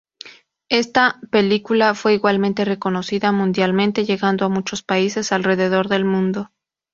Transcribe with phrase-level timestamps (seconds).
[0.71, 6.49] Está película fue igualmente reconocida mundialmente, llegando a muchos países alrededor del mundo.